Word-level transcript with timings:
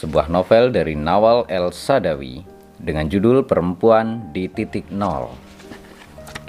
Sebuah 0.00 0.32
novel 0.32 0.72
dari 0.72 0.96
Nawal 0.96 1.44
El 1.44 1.76
Sadawi 1.76 2.40
dengan 2.80 3.12
judul 3.12 3.44
Perempuan 3.44 4.32
di 4.32 4.48
Titik 4.48 4.88
Nol. 4.88 5.28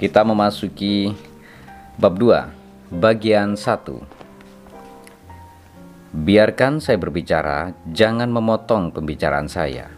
Kita 0.00 0.24
memasuki 0.24 1.12
bab 2.00 2.16
2, 2.16 2.96
bagian 2.96 3.52
1. 3.52 6.16
Biarkan 6.16 6.80
saya 6.80 6.96
berbicara, 6.96 7.76
jangan 7.92 8.32
memotong 8.32 8.88
pembicaraan 8.88 9.52
saya. 9.52 9.92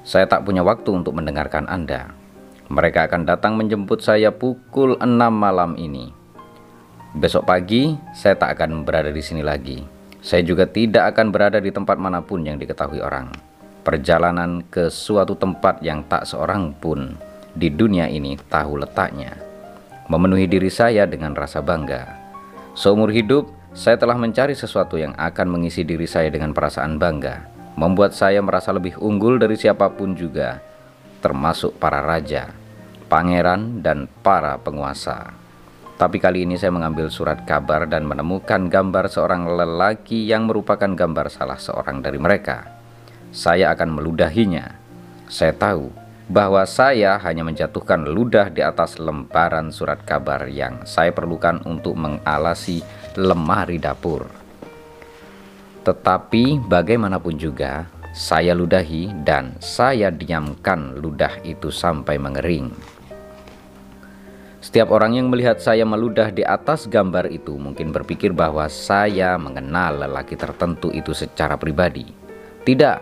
Saya 0.00 0.24
tak 0.24 0.48
punya 0.48 0.64
waktu 0.64 0.88
untuk 0.88 1.12
mendengarkan 1.12 1.68
Anda. 1.68 2.08
Mereka 2.72 3.12
akan 3.12 3.28
datang 3.28 3.60
menjemput 3.60 4.00
saya 4.00 4.32
pukul 4.32 4.96
6 4.96 5.12
malam 5.28 5.76
ini. 5.76 6.08
Besok 7.12 7.44
pagi, 7.44 8.00
saya 8.16 8.32
tak 8.32 8.56
akan 8.56 8.88
berada 8.88 9.12
di 9.12 9.20
sini 9.20 9.44
lagi. 9.44 9.93
Saya 10.24 10.40
juga 10.40 10.64
tidak 10.64 11.12
akan 11.12 11.28
berada 11.28 11.60
di 11.60 11.68
tempat 11.68 12.00
mana 12.00 12.24
pun 12.24 12.40
yang 12.40 12.56
diketahui 12.56 13.04
orang. 13.04 13.28
Perjalanan 13.84 14.64
ke 14.72 14.88
suatu 14.88 15.36
tempat 15.36 15.84
yang 15.84 16.00
tak 16.08 16.24
seorang 16.24 16.72
pun 16.72 17.12
di 17.52 17.68
dunia 17.68 18.08
ini 18.08 18.40
tahu 18.48 18.80
letaknya. 18.80 19.36
Memenuhi 20.08 20.48
diri 20.48 20.72
saya 20.72 21.04
dengan 21.04 21.36
rasa 21.36 21.60
bangga. 21.60 22.08
Seumur 22.72 23.12
hidup, 23.12 23.52
saya 23.76 24.00
telah 24.00 24.16
mencari 24.16 24.56
sesuatu 24.56 24.96
yang 24.96 25.12
akan 25.12 25.60
mengisi 25.60 25.84
diri 25.84 26.08
saya 26.08 26.32
dengan 26.32 26.56
perasaan 26.56 26.96
bangga. 26.96 27.44
Membuat 27.76 28.16
saya 28.16 28.40
merasa 28.40 28.72
lebih 28.72 28.96
unggul 28.96 29.36
dari 29.36 29.60
siapa 29.60 29.92
pun 29.92 30.16
juga, 30.16 30.56
termasuk 31.20 31.76
para 31.76 32.00
raja, 32.00 32.48
pangeran, 33.12 33.84
dan 33.84 34.08
para 34.24 34.56
penguasa. 34.56 35.43
Tapi 35.94 36.18
kali 36.18 36.42
ini 36.42 36.58
saya 36.58 36.74
mengambil 36.74 37.06
surat 37.06 37.46
kabar 37.46 37.86
dan 37.86 38.02
menemukan 38.02 38.66
gambar 38.66 39.06
seorang 39.06 39.46
lelaki 39.46 40.26
yang 40.26 40.50
merupakan 40.50 40.90
gambar 40.90 41.30
salah 41.30 41.58
seorang 41.58 42.02
dari 42.02 42.18
mereka. 42.18 42.66
Saya 43.30 43.70
akan 43.70 43.94
meludahinya. 43.94 44.74
Saya 45.30 45.54
tahu 45.54 45.94
bahwa 46.26 46.66
saya 46.66 47.14
hanya 47.22 47.46
menjatuhkan 47.46 48.10
ludah 48.10 48.50
di 48.50 48.64
atas 48.64 48.98
lembaran 48.98 49.70
surat 49.70 50.02
kabar 50.02 50.50
yang 50.50 50.82
saya 50.82 51.14
perlukan 51.14 51.62
untuk 51.62 51.94
mengalasi 51.94 52.82
lemari 53.14 53.78
dapur. 53.78 54.26
Tetapi 55.84 56.64
bagaimanapun 56.64 57.36
juga, 57.36 57.86
saya 58.16 58.56
ludahi 58.56 59.12
dan 59.22 59.58
saya 59.60 60.08
diamkan 60.08 60.96
ludah 60.96 61.38
itu 61.44 61.68
sampai 61.68 62.16
mengering. 62.16 62.93
Setiap 64.64 64.96
orang 64.96 65.12
yang 65.12 65.28
melihat 65.28 65.60
saya 65.60 65.84
meludah 65.84 66.32
di 66.32 66.40
atas 66.40 66.88
gambar 66.88 67.28
itu 67.28 67.52
mungkin 67.52 67.92
berpikir 67.92 68.32
bahwa 68.32 68.64
saya 68.72 69.36
mengenal 69.36 70.08
lelaki 70.08 70.40
tertentu 70.40 70.88
itu 70.88 71.12
secara 71.12 71.60
pribadi. 71.60 72.08
Tidak, 72.64 72.98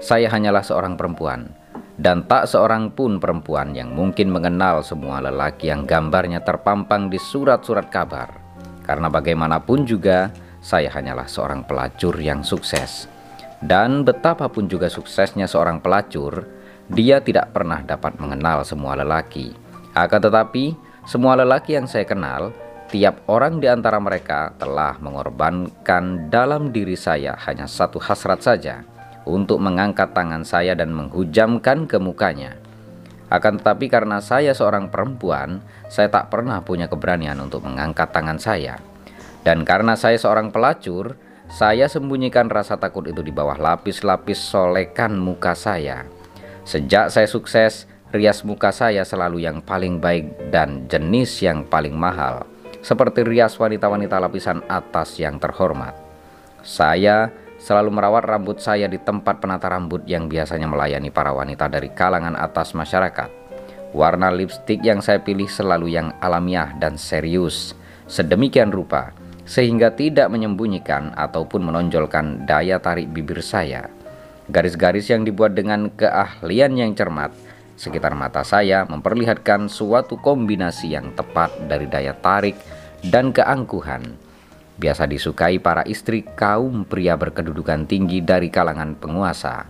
saya 0.00 0.32
hanyalah 0.32 0.64
seorang 0.64 0.96
perempuan, 0.96 1.52
dan 2.00 2.24
tak 2.24 2.48
seorang 2.48 2.96
pun 2.96 3.20
perempuan 3.20 3.76
yang 3.76 3.92
mungkin 3.92 4.32
mengenal 4.32 4.80
semua 4.80 5.20
lelaki 5.20 5.68
yang 5.68 5.84
gambarnya 5.84 6.40
terpampang 6.40 7.12
di 7.12 7.20
surat-surat 7.20 7.92
kabar. 7.92 8.32
Karena 8.80 9.12
bagaimanapun 9.12 9.84
juga, 9.84 10.32
saya 10.64 10.88
hanyalah 10.96 11.28
seorang 11.28 11.68
pelacur 11.68 12.16
yang 12.24 12.40
sukses. 12.40 13.04
Dan 13.60 14.00
betapapun 14.08 14.64
juga 14.64 14.88
suksesnya 14.88 15.44
seorang 15.44 15.76
pelacur, 15.84 16.48
dia 16.88 17.20
tidak 17.20 17.52
pernah 17.52 17.84
dapat 17.84 18.16
mengenal 18.16 18.64
semua 18.64 18.96
lelaki. 18.96 19.52
Akan 19.92 20.24
tetapi, 20.24 20.91
semua 21.02 21.34
lelaki 21.34 21.74
yang 21.74 21.90
saya 21.90 22.06
kenal, 22.06 22.54
tiap 22.86 23.26
orang 23.26 23.58
di 23.58 23.66
antara 23.66 23.98
mereka 23.98 24.54
telah 24.54 24.94
mengorbankan 25.02 26.30
dalam 26.30 26.70
diri 26.70 26.94
saya 26.94 27.34
hanya 27.48 27.66
satu 27.66 27.98
hasrat 27.98 28.38
saja 28.38 28.86
untuk 29.26 29.58
mengangkat 29.58 30.14
tangan 30.14 30.46
saya 30.46 30.78
dan 30.78 30.94
menghujamkan 30.94 31.90
ke 31.90 31.98
mukanya. 31.98 32.54
Akan 33.32 33.58
tetapi 33.58 33.88
karena 33.88 34.20
saya 34.20 34.52
seorang 34.52 34.92
perempuan, 34.92 35.64
saya 35.88 36.12
tak 36.12 36.28
pernah 36.28 36.60
punya 36.62 36.86
keberanian 36.86 37.40
untuk 37.40 37.64
mengangkat 37.64 38.12
tangan 38.12 38.36
saya. 38.36 38.76
Dan 39.42 39.66
karena 39.66 39.98
saya 39.98 40.20
seorang 40.20 40.54
pelacur, 40.54 41.18
saya 41.50 41.90
sembunyikan 41.90 42.46
rasa 42.46 42.78
takut 42.78 43.08
itu 43.10 43.24
di 43.24 43.34
bawah 43.34 43.58
lapis-lapis 43.58 44.38
solekan 44.38 45.16
muka 45.18 45.56
saya. 45.56 46.06
Sejak 46.62 47.10
saya 47.10 47.26
sukses, 47.26 47.90
rias 48.12 48.44
muka 48.44 48.68
saya 48.68 49.08
selalu 49.08 49.48
yang 49.48 49.64
paling 49.64 49.96
baik 49.96 50.52
dan 50.52 50.84
jenis 50.84 51.40
yang 51.40 51.64
paling 51.64 51.96
mahal, 51.96 52.44
seperti 52.84 53.24
rias 53.24 53.56
wanita-wanita 53.56 54.20
lapisan 54.20 54.60
atas 54.68 55.16
yang 55.16 55.40
terhormat. 55.40 55.96
Saya 56.60 57.32
selalu 57.56 57.88
merawat 57.88 58.28
rambut 58.28 58.60
saya 58.60 58.84
di 58.84 59.00
tempat 59.00 59.40
penata 59.40 59.72
rambut 59.72 60.04
yang 60.04 60.28
biasanya 60.28 60.68
melayani 60.68 61.08
para 61.08 61.32
wanita 61.32 61.72
dari 61.72 61.88
kalangan 61.88 62.36
atas 62.36 62.76
masyarakat. 62.76 63.32
Warna 63.96 64.28
lipstik 64.28 64.84
yang 64.84 65.00
saya 65.00 65.20
pilih 65.24 65.48
selalu 65.48 65.96
yang 65.96 66.12
alamiah 66.20 66.76
dan 66.76 67.00
serius, 67.00 67.72
sedemikian 68.08 68.68
rupa 68.68 69.16
sehingga 69.42 69.90
tidak 69.90 70.30
menyembunyikan 70.30 71.16
ataupun 71.18 71.66
menonjolkan 71.66 72.46
daya 72.46 72.78
tarik 72.78 73.10
bibir 73.10 73.42
saya. 73.42 73.90
Garis-garis 74.52 75.08
yang 75.10 75.24
dibuat 75.26 75.56
dengan 75.56 75.90
keahlian 75.92 76.78
yang 76.78 76.92
cermat 76.94 77.34
sekitar 77.82 78.14
mata 78.14 78.46
saya 78.46 78.86
memperlihatkan 78.86 79.66
suatu 79.66 80.14
kombinasi 80.22 80.94
yang 80.94 81.10
tepat 81.18 81.50
dari 81.66 81.90
daya 81.90 82.14
tarik 82.14 82.54
dan 83.02 83.34
keangkuhan. 83.34 84.14
Biasa 84.78 85.10
disukai 85.10 85.58
para 85.58 85.82
istri 85.90 86.22
kaum 86.38 86.86
pria 86.86 87.18
berkedudukan 87.18 87.90
tinggi 87.90 88.22
dari 88.22 88.54
kalangan 88.54 88.94
penguasa. 88.94 89.66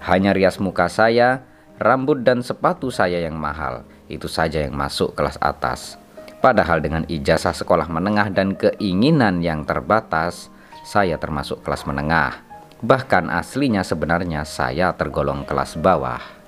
Hanya 0.00 0.32
rias 0.32 0.56
muka 0.64 0.88
saya, 0.88 1.44
rambut 1.76 2.24
dan 2.24 2.40
sepatu 2.40 2.88
saya 2.88 3.20
yang 3.20 3.36
mahal, 3.36 3.84
itu 4.08 4.32
saja 4.32 4.64
yang 4.64 4.72
masuk 4.72 5.12
kelas 5.12 5.36
atas. 5.36 6.00
Padahal 6.40 6.80
dengan 6.80 7.04
ijazah 7.06 7.54
sekolah 7.54 7.86
menengah 7.86 8.32
dan 8.32 8.56
keinginan 8.56 9.44
yang 9.44 9.62
terbatas, 9.68 10.48
saya 10.82 11.20
termasuk 11.20 11.60
kelas 11.62 11.84
menengah. 11.84 12.42
Bahkan 12.82 13.30
aslinya 13.30 13.86
sebenarnya 13.86 14.42
saya 14.42 14.90
tergolong 14.96 15.46
kelas 15.46 15.78
bawah. 15.78 16.41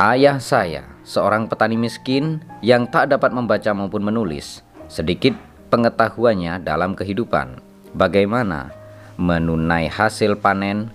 Ayah 0.00 0.40
saya, 0.40 0.88
seorang 1.04 1.44
petani 1.44 1.76
miskin 1.76 2.40
yang 2.64 2.88
tak 2.88 3.12
dapat 3.12 3.36
membaca 3.36 3.68
maupun 3.76 4.00
menulis, 4.00 4.64
sedikit 4.88 5.36
pengetahuannya 5.68 6.56
dalam 6.64 6.96
kehidupan. 6.96 7.60
Bagaimana 7.92 8.72
menunai 9.20 9.92
hasil 9.92 10.40
panen, 10.40 10.88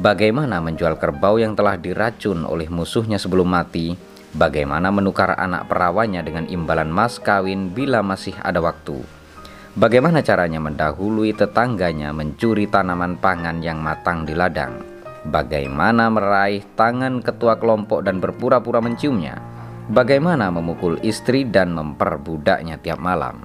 bagaimana 0.00 0.64
menjual 0.64 0.96
kerbau 0.96 1.36
yang 1.36 1.52
telah 1.52 1.76
diracun 1.76 2.48
oleh 2.48 2.72
musuhnya 2.72 3.20
sebelum 3.20 3.44
mati, 3.44 3.92
bagaimana 4.32 4.88
menukar 4.88 5.36
anak 5.36 5.68
perawannya 5.68 6.24
dengan 6.24 6.48
imbalan 6.48 6.88
mas 6.88 7.20
kawin 7.20 7.76
bila 7.76 8.00
masih 8.00 8.32
ada 8.40 8.64
waktu. 8.64 9.04
Bagaimana 9.76 10.24
caranya 10.24 10.64
mendahului 10.64 11.36
tetangganya 11.36 12.08
mencuri 12.16 12.64
tanaman 12.64 13.20
pangan 13.20 13.60
yang 13.60 13.84
matang 13.84 14.24
di 14.24 14.32
ladang 14.32 14.95
bagaimana 15.28 16.08
meraih 16.08 16.62
tangan 16.78 17.20
ketua 17.20 17.58
kelompok 17.58 18.06
dan 18.06 18.22
berpura-pura 18.22 18.78
menciumnya, 18.78 19.38
bagaimana 19.90 20.50
memukul 20.50 20.98
istri 21.02 21.46
dan 21.46 21.74
memperbudaknya 21.74 22.78
tiap 22.80 22.98
malam. 23.02 23.42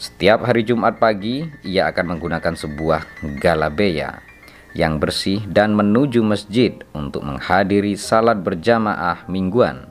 Setiap 0.00 0.48
hari 0.48 0.64
Jumat 0.64 0.96
pagi, 0.96 1.44
ia 1.60 1.92
akan 1.92 2.16
menggunakan 2.16 2.56
sebuah 2.56 3.04
galabeya 3.36 4.24
yang 4.72 4.96
bersih 5.02 5.44
dan 5.50 5.74
menuju 5.74 6.22
masjid 6.24 6.72
untuk 6.96 7.26
menghadiri 7.26 7.98
salat 8.00 8.40
berjamaah 8.40 9.28
mingguan. 9.28 9.90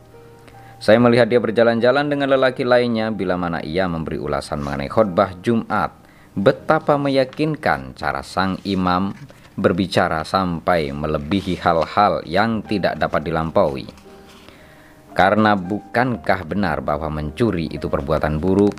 Saya 0.79 0.95
melihat 0.97 1.27
dia 1.27 1.43
berjalan-jalan 1.43 2.07
dengan 2.07 2.31
lelaki 2.31 2.63
lainnya 2.63 3.11
bila 3.11 3.35
mana 3.35 3.59
ia 3.59 3.83
memberi 3.85 4.15
ulasan 4.15 4.63
mengenai 4.63 4.87
khutbah 4.87 5.35
Jumat. 5.43 5.91
Betapa 6.39 6.95
meyakinkan 6.95 7.99
cara 7.99 8.23
sang 8.23 8.55
imam 8.63 9.11
berbicara 9.59 10.23
sampai 10.23 10.89
melebihi 10.95 11.59
hal-hal 11.59 12.23
yang 12.23 12.63
tidak 12.63 12.95
dapat 12.97 13.27
dilampaui. 13.27 13.85
Karena 15.13 15.53
bukankah 15.59 16.47
benar 16.47 16.79
bahwa 16.79 17.11
mencuri 17.11 17.67
itu 17.67 17.91
perbuatan 17.91 18.39
buruk 18.39 18.73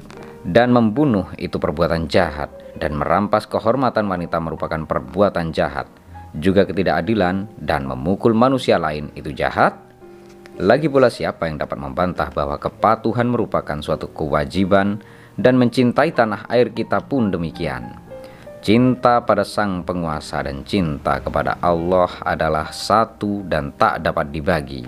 dan 0.46 0.72
membunuh 0.72 1.28
itu 1.36 1.60
perbuatan 1.60 2.08
jahat 2.08 2.48
dan 2.80 2.96
merampas 2.96 3.44
kehormatan 3.44 4.08
wanita 4.08 4.40
merupakan 4.40 4.80
perbuatan 4.88 5.52
jahat 5.52 5.84
juga 6.32 6.64
ketidakadilan 6.64 7.50
dan 7.60 7.84
memukul 7.84 8.32
manusia 8.32 8.80
lain 8.80 9.12
itu 9.18 9.34
jahat 9.36 9.76
lagi 10.60 10.88
pula 10.88 11.12
siapa 11.12 11.48
yang 11.48 11.60
dapat 11.60 11.76
membantah 11.76 12.28
bahwa 12.32 12.56
kepatuhan 12.56 13.28
merupakan 13.28 13.80
suatu 13.80 14.08
kewajiban 14.12 15.00
dan 15.36 15.56
mencintai 15.56 16.12
tanah 16.12 16.48
air 16.52 16.72
kita 16.72 17.00
pun 17.04 17.28
demikian 17.32 18.09
cinta 18.60 19.24
pada 19.24 19.40
sang 19.40 19.80
penguasa 19.80 20.44
dan 20.44 20.60
cinta 20.68 21.16
kepada 21.20 21.56
Allah 21.64 22.12
adalah 22.24 22.68
satu 22.68 23.40
dan 23.48 23.72
tak 23.72 24.04
dapat 24.04 24.28
dibagi 24.28 24.84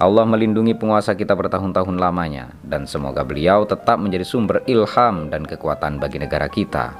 Allah 0.00 0.24
melindungi 0.24 0.72
penguasa 0.80 1.12
kita 1.12 1.36
bertahun-tahun 1.36 2.00
lamanya 2.00 2.56
dan 2.64 2.88
semoga 2.88 3.20
beliau 3.20 3.68
tetap 3.68 4.00
menjadi 4.00 4.24
sumber 4.24 4.64
ilham 4.64 5.28
dan 5.28 5.44
kekuatan 5.44 6.00
bagi 6.00 6.16
negara 6.16 6.48
kita, 6.48 6.96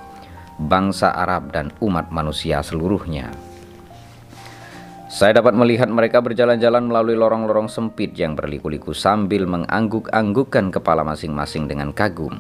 bangsa 0.61 1.09
Arab 1.09 1.49
dan 1.49 1.73
umat 1.81 2.13
manusia 2.13 2.61
seluruhnya. 2.61 3.33
Saya 5.09 5.41
dapat 5.41 5.57
melihat 5.57 5.89
mereka 5.89 6.21
berjalan-jalan 6.21 6.93
melalui 6.93 7.17
lorong-lorong 7.17 7.73
sempit 7.73 8.13
yang 8.21 8.37
berliku-liku 8.37 8.93
sambil 8.93 9.49
mengangguk-anggukkan 9.49 10.69
kepala 10.69 11.01
masing-masing 11.01 11.73
dengan 11.73 11.97
kagum, 11.97 12.37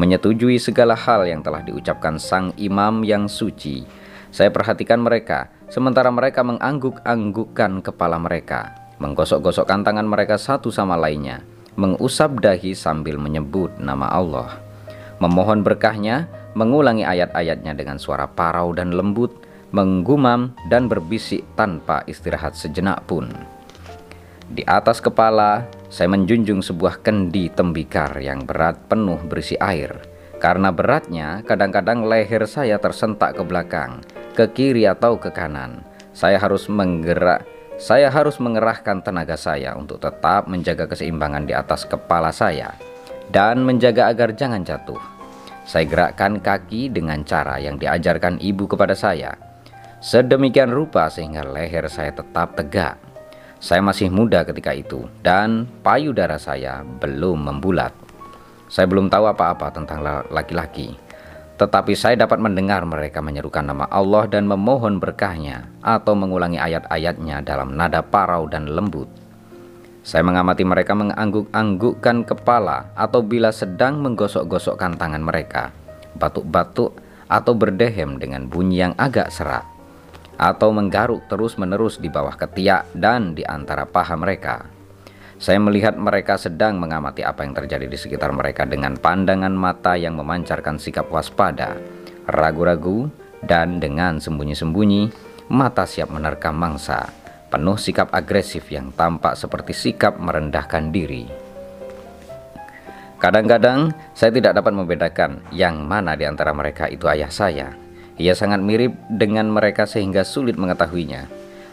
menyetujui 0.00 0.56
segala 0.56 0.96
hal 0.96 1.28
yang 1.28 1.44
telah 1.44 1.60
diucapkan 1.60 2.16
sang 2.16 2.56
imam 2.56 3.04
yang 3.04 3.28
suci. 3.28 3.84
Saya 4.32 4.48
perhatikan 4.48 5.04
mereka, 5.04 5.52
sementara 5.68 6.08
mereka 6.08 6.40
mengangguk-anggukkan 6.40 7.84
kepala 7.84 8.16
mereka, 8.16 8.72
menggosok-gosokkan 8.96 9.84
tangan 9.84 10.08
mereka 10.08 10.40
satu 10.40 10.72
sama 10.72 10.96
lainnya, 10.96 11.44
mengusap 11.76 12.40
dahi 12.40 12.72
sambil 12.72 13.20
menyebut 13.20 13.76
nama 13.76 14.08
Allah, 14.08 14.56
memohon 15.20 15.60
berkahnya, 15.60 16.32
mengulangi 16.56 17.04
ayat-ayatnya 17.04 17.76
dengan 17.76 18.00
suara 18.00 18.24
parau 18.24 18.72
dan 18.72 18.96
lembut, 18.96 19.36
menggumam 19.76 20.56
dan 20.72 20.88
berbisik 20.88 21.44
tanpa 21.60 22.06
istirahat 22.08 22.56
sejenak 22.56 23.04
pun. 23.04 23.28
Di 24.50 24.66
atas 24.66 24.98
kepala, 24.98 25.66
saya 25.90 26.06
menjunjung 26.06 26.62
sebuah 26.62 27.02
kendi 27.02 27.50
tembikar 27.50 28.14
yang 28.22 28.46
berat 28.46 28.78
penuh 28.86 29.18
berisi 29.26 29.58
air. 29.58 29.90
Karena 30.40 30.72
beratnya, 30.72 31.44
kadang-kadang 31.44 32.06
leher 32.08 32.48
saya 32.48 32.80
tersentak 32.80 33.36
ke 33.36 33.42
belakang, 33.44 34.00
ke 34.32 34.48
kiri 34.54 34.88
atau 34.88 35.20
ke 35.20 35.28
kanan. 35.28 35.84
Saya 36.16 36.40
harus 36.40 36.70
menggerak 36.70 37.44
saya 37.80 38.12
harus 38.12 38.36
mengerahkan 38.36 39.00
tenaga 39.00 39.40
saya 39.40 39.72
untuk 39.72 40.04
tetap 40.04 40.44
menjaga 40.44 40.84
keseimbangan 40.84 41.48
di 41.48 41.56
atas 41.56 41.88
kepala 41.88 42.28
saya 42.28 42.76
dan 43.32 43.64
menjaga 43.64 44.12
agar 44.12 44.36
jangan 44.36 44.60
jatuh. 44.60 45.00
Saya 45.64 45.88
gerakkan 45.88 46.44
kaki 46.44 46.92
dengan 46.92 47.24
cara 47.24 47.56
yang 47.56 47.80
diajarkan 47.80 48.36
ibu 48.36 48.68
kepada 48.68 48.92
saya. 48.92 49.32
Sedemikian 50.04 50.68
rupa 50.68 51.08
sehingga 51.08 51.40
leher 51.40 51.88
saya 51.88 52.12
tetap 52.12 52.52
tegak. 52.52 53.00
Saya 53.60 53.84
masih 53.84 54.08
muda 54.08 54.42
ketika 54.48 54.72
itu 54.72 55.04
dan 55.20 55.68
payudara 55.84 56.40
saya 56.40 56.80
belum 56.82 57.46
membulat. 57.46 57.92
Saya 58.72 58.88
belum 58.88 59.12
tahu 59.12 59.28
apa-apa 59.28 59.68
tentang 59.70 60.00
laki-laki 60.32 60.96
tetapi 61.60 61.92
saya 61.92 62.16
dapat 62.16 62.40
mendengar 62.40 62.80
mereka 62.88 63.20
menyerukan 63.20 63.60
nama 63.60 63.84
Allah 63.92 64.24
dan 64.24 64.48
memohon 64.48 64.96
berkahnya 64.96 65.68
atau 65.84 66.16
mengulangi 66.16 66.56
ayat-ayatnya 66.56 67.44
dalam 67.44 67.76
nada 67.76 68.00
parau 68.00 68.48
dan 68.48 68.64
lembut. 68.64 69.04
Saya 70.00 70.24
mengamati 70.24 70.64
mereka 70.64 70.96
mengangguk-anggukkan 70.96 72.24
kepala 72.24 72.88
atau 72.96 73.20
bila 73.20 73.52
sedang 73.52 74.00
menggosok-gosokkan 74.00 74.96
tangan 74.96 75.20
mereka, 75.20 75.76
batuk-batuk 76.16 76.96
atau 77.28 77.52
berdehem 77.52 78.16
dengan 78.16 78.48
bunyi 78.48 78.88
yang 78.88 78.96
agak 78.96 79.28
serak, 79.28 79.68
atau 80.40 80.72
menggaruk 80.72 81.28
terus-menerus 81.28 82.00
di 82.00 82.08
bawah 82.08 82.32
ketiak 82.32 82.88
dan 82.96 83.36
di 83.36 83.44
antara 83.44 83.84
paha 83.84 84.16
mereka. 84.16 84.64
Saya 85.36 85.60
melihat 85.60 86.00
mereka 86.00 86.40
sedang 86.40 86.80
mengamati 86.80 87.20
apa 87.20 87.44
yang 87.44 87.52
terjadi 87.52 87.84
di 87.84 87.96
sekitar 88.00 88.32
mereka 88.32 88.64
dengan 88.64 88.96
pandangan 88.96 89.52
mata 89.52 90.00
yang 90.00 90.16
memancarkan 90.16 90.80
sikap 90.80 91.12
waspada, 91.12 91.76
ragu-ragu, 92.24 93.12
dan 93.44 93.80
dengan 93.80 94.20
sembunyi-sembunyi, 94.20 95.12
mata 95.52 95.88
siap 95.88 96.12
menerkam 96.12 96.56
mangsa, 96.56 97.08
penuh 97.48 97.76
sikap 97.80 98.12
agresif 98.12 98.68
yang 98.68 98.92
tampak 98.92 99.36
seperti 99.36 99.72
sikap 99.72 100.20
merendahkan 100.20 100.92
diri. 100.92 101.24
Kadang-kadang 103.20 103.92
saya 104.16 104.32
tidak 104.32 104.56
dapat 104.60 104.72
membedakan 104.72 105.44
yang 105.52 105.84
mana 105.84 106.16
di 106.16 106.24
antara 106.24 106.52
mereka 106.56 106.88
itu 106.88 107.04
ayah 107.08 107.32
saya. 107.32 107.79
Ia 108.20 108.36
sangat 108.36 108.60
mirip 108.60 108.92
dengan 109.08 109.48
mereka 109.48 109.88
sehingga 109.88 110.28
sulit 110.28 110.60
mengetahuinya. 110.60 111.24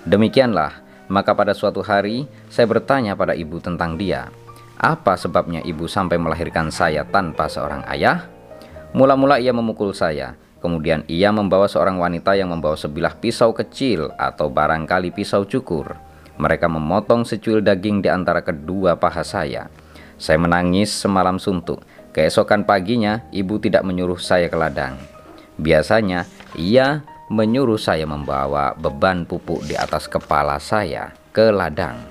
Demikianlah 0.07 0.87
maka 1.11 1.35
pada 1.35 1.51
suatu 1.51 1.83
hari 1.83 2.27
saya 2.47 2.67
bertanya 2.67 3.19
pada 3.19 3.35
ibu 3.35 3.59
tentang 3.59 3.99
dia. 3.99 4.31
Apa 4.79 5.19
sebabnya 5.19 5.59
ibu 5.65 5.89
sampai 5.89 6.15
melahirkan 6.15 6.69
saya 6.71 7.03
tanpa 7.03 7.51
seorang 7.51 7.83
ayah? 7.91 8.29
Mula-mula 8.95 9.41
ia 9.43 9.51
memukul 9.51 9.91
saya. 9.91 10.39
Kemudian 10.63 11.03
ia 11.11 11.29
membawa 11.35 11.67
seorang 11.67 11.99
wanita 11.99 12.33
yang 12.33 12.49
membawa 12.49 12.79
sebilah 12.79 13.17
pisau 13.17 13.53
kecil 13.53 14.09
atau 14.15 14.47
barangkali 14.47 15.11
pisau 15.11 15.45
cukur. 15.45 15.99
Mereka 16.37 16.69
memotong 16.69 17.25
secuil 17.25 17.65
daging 17.65 18.05
di 18.05 18.09
antara 18.09 18.45
kedua 18.45 18.95
paha 18.97 19.25
saya. 19.25 19.69
Saya 20.17 20.37
menangis 20.41 20.93
semalam 20.93 21.37
suntuk. 21.37 21.81
Keesokan 22.13 22.65
paginya, 22.65 23.25
ibu 23.29 23.61
tidak 23.61 23.85
menyuruh 23.85 24.17
saya 24.17 24.49
ke 24.49 24.57
ladang. 24.57 24.97
Biasanya, 25.61 26.25
ia 26.57 27.05
menyuruh 27.29 27.77
saya 27.77 28.09
membawa 28.09 28.73
beban 28.73 29.23
pupuk 29.29 29.63
di 29.69 29.77
atas 29.77 30.09
kepala 30.09 30.57
saya 30.57 31.13
ke 31.29 31.53
ladang. 31.53 32.01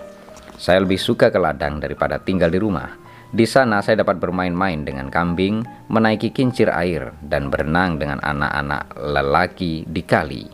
Saya 0.56 0.86
lebih 0.86 0.96
suka 0.96 1.28
ke 1.28 1.36
ladang 1.36 1.82
daripada 1.82 2.16
tinggal 2.16 2.48
di 2.48 2.62
rumah. 2.62 2.94
Di 3.34 3.44
sana 3.44 3.82
saya 3.82 4.06
dapat 4.06 4.22
bermain-main 4.22 4.86
dengan 4.86 5.10
kambing, 5.10 5.66
menaiki 5.90 6.30
kincir 6.30 6.70
air, 6.70 7.12
dan 7.20 7.50
berenang 7.50 7.98
dengan 7.98 8.22
anak-anak 8.22 8.96
lelaki 8.96 9.84
di 9.84 10.02
kali. 10.06 10.44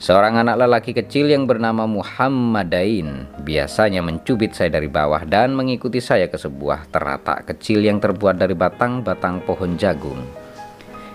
Seorang 0.00 0.40
anak 0.40 0.56
lelaki 0.60 0.96
kecil 0.96 1.28
yang 1.28 1.44
bernama 1.44 1.84
Muhammadain 1.84 3.28
biasanya 3.44 4.00
mencubit 4.00 4.56
saya 4.56 4.72
dari 4.72 4.88
bawah 4.88 5.24
dan 5.28 5.52
mengikuti 5.52 6.00
saya 6.00 6.28
ke 6.28 6.40
sebuah 6.40 6.88
teratak 6.88 7.52
kecil 7.52 7.84
yang 7.84 8.00
terbuat 8.00 8.40
dari 8.40 8.56
batang-batang 8.56 9.44
pohon 9.44 9.76
jagung. 9.76 10.39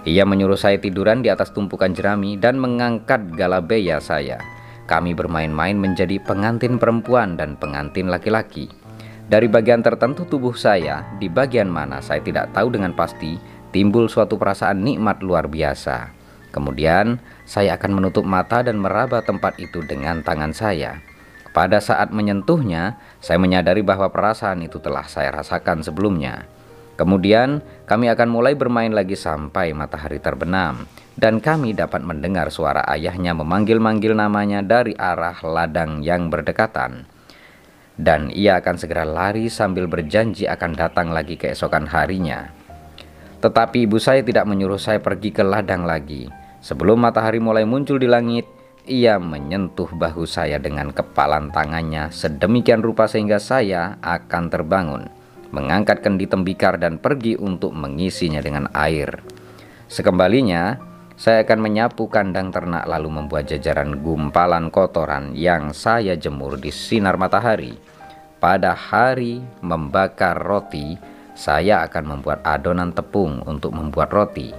Ia 0.05 0.21
menyuruh 0.21 0.57
saya 0.57 0.77
tiduran 0.77 1.25
di 1.25 1.33
atas 1.33 1.49
tumpukan 1.49 1.89
jerami 1.89 2.37
dan 2.37 2.61
mengangkat 2.61 3.25
galabeya 3.33 3.97
saya. 3.97 4.37
Kami 4.85 5.17
bermain-main 5.17 5.73
menjadi 5.73 6.21
pengantin 6.21 6.77
perempuan 6.77 7.33
dan 7.33 7.57
pengantin 7.57 8.13
laki-laki. 8.13 8.69
Dari 9.25 9.49
bagian 9.49 9.81
tertentu 9.81 10.29
tubuh 10.29 10.53
saya, 10.53 11.01
di 11.17 11.25
bagian 11.25 11.65
mana 11.65 11.97
saya 12.05 12.21
tidak 12.21 12.53
tahu 12.53 12.69
dengan 12.69 12.93
pasti, 12.93 13.41
timbul 13.73 14.05
suatu 14.05 14.37
perasaan 14.37 14.85
nikmat 14.85 15.25
luar 15.25 15.49
biasa. 15.49 16.13
Kemudian, 16.53 17.17
saya 17.49 17.73
akan 17.73 17.97
menutup 17.97 18.21
mata 18.21 18.61
dan 18.61 18.77
meraba 18.77 19.25
tempat 19.25 19.57
itu 19.57 19.81
dengan 19.81 20.21
tangan 20.21 20.53
saya. 20.53 21.01
Pada 21.49 21.81
saat 21.81 22.13
menyentuhnya, 22.13 23.01
saya 23.17 23.41
menyadari 23.41 23.81
bahwa 23.81 24.13
perasaan 24.13 24.61
itu 24.61 24.77
telah 24.77 25.09
saya 25.09 25.33
rasakan 25.33 25.81
sebelumnya. 25.81 26.45
Kemudian 26.95 27.59
kami 27.83 28.07
akan 28.07 28.31
mulai 28.31 28.55
bermain 28.55 28.91
lagi 28.91 29.19
sampai 29.19 29.75
matahari 29.75 30.23
terbenam 30.23 30.87
dan 31.19 31.43
kami 31.43 31.75
dapat 31.75 32.03
mendengar 32.03 32.47
suara 32.47 32.87
ayahnya 32.87 33.35
memanggil-manggil 33.35 34.15
namanya 34.15 34.63
dari 34.63 34.95
arah 34.95 35.35
ladang 35.43 35.99
yang 36.03 36.31
berdekatan. 36.31 37.03
Dan 37.95 38.27
ia 38.31 38.59
akan 38.59 38.75
segera 38.75 39.07
lari 39.07 39.47
sambil 39.47 39.87
berjanji 39.87 40.47
akan 40.47 40.71
datang 40.75 41.15
lagi 41.15 41.39
keesokan 41.39 41.87
harinya. 41.87 42.51
Tetapi 43.39 43.87
ibu 43.87 43.99
saya 43.99 44.19
tidak 44.19 44.43
menyuruh 44.47 44.79
saya 44.79 44.99
pergi 44.99 45.31
ke 45.31 45.43
ladang 45.43 45.87
lagi. 45.87 46.27
Sebelum 46.59 46.99
matahari 46.99 47.39
mulai 47.39 47.63
muncul 47.63 47.95
di 47.95 48.07
langit, 48.09 48.43
ia 48.83 49.15
menyentuh 49.15 49.87
bahu 49.95 50.27
saya 50.27 50.59
dengan 50.59 50.91
kepalan 50.91 51.49
tangannya 51.55 52.11
sedemikian 52.11 52.83
rupa 52.83 53.07
sehingga 53.09 53.41
saya 53.41 53.97
akan 54.03 54.43
terbangun 54.51 55.03
mengangkat 55.55 56.03
kendi 56.03 56.27
tembikar 56.27 56.75
dan 56.75 56.99
pergi 56.99 57.39
untuk 57.39 57.71
mengisinya 57.71 58.43
dengan 58.43 58.67
air. 58.75 59.23
Sekembalinya, 59.87 60.75
saya 61.15 61.47
akan 61.47 61.59
menyapu 61.63 62.11
kandang 62.11 62.51
ternak 62.51 62.83
lalu 62.83 63.07
membuat 63.07 63.47
jajaran 63.47 64.03
gumpalan 64.03 64.67
kotoran 64.67 65.31
yang 65.31 65.71
saya 65.71 66.19
jemur 66.19 66.59
di 66.59 66.75
sinar 66.75 67.15
matahari. 67.15 67.79
Pada 68.43 68.75
hari 68.75 69.39
membakar 69.63 70.35
roti, 70.35 70.99
saya 71.31 71.87
akan 71.87 72.19
membuat 72.19 72.43
adonan 72.43 72.91
tepung 72.91 73.39
untuk 73.47 73.71
membuat 73.71 74.11
roti. 74.11 74.51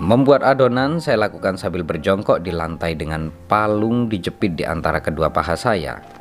Membuat 0.00 0.42
adonan 0.42 0.98
saya 0.98 1.30
lakukan 1.30 1.60
sambil 1.60 1.86
berjongkok 1.86 2.42
di 2.42 2.50
lantai 2.50 2.96
dengan 2.98 3.30
palung 3.46 4.10
dijepit 4.10 4.56
di 4.58 4.64
antara 4.66 4.98
kedua 4.98 5.30
paha 5.30 5.54
saya. 5.54 6.19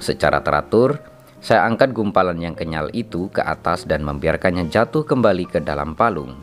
Secara 0.00 0.44
teratur, 0.44 1.00
saya 1.40 1.64
angkat 1.68 1.94
gumpalan 1.94 2.36
yang 2.42 2.58
kenyal 2.58 2.90
itu 2.90 3.30
ke 3.30 3.40
atas 3.40 3.86
dan 3.86 4.02
membiarkannya 4.02 4.68
jatuh 4.68 5.06
kembali 5.06 5.46
ke 5.46 5.62
dalam 5.62 5.94
palung. 5.94 6.42